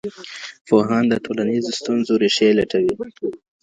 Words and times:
پوهان 0.67 1.03
د 1.09 1.13
ټولنيزو 1.25 1.71
ستونزو 1.79 2.13
ريښې 2.21 2.49
لټوي. 2.59 2.93